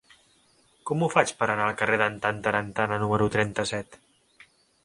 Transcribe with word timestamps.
Com 0.89 1.03
ho 1.03 1.09
faig 1.15 1.33
per 1.41 1.47
anar 1.55 1.67
al 1.67 1.77
carrer 1.83 2.01
d'en 2.03 2.17
Tantarantana 2.25 2.99
número 3.07 3.29
trenta-set? 3.37 4.01